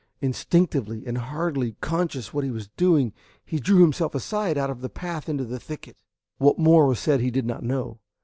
[0.19, 3.13] Instinctively, and hardly conscious what he was doing,
[3.45, 5.95] he drew himself aside out of the path into the thicket.
[6.39, 7.99] What more was said, he did not know.